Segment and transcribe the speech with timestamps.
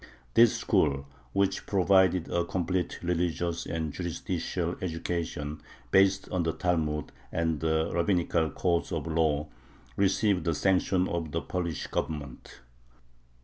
[0.33, 7.59] This school, which provided a complete religious and juridical education based on the Talmud and
[7.59, 9.47] the rabbinical codes of law,
[9.95, 12.61] received the sanction of the Polish Government.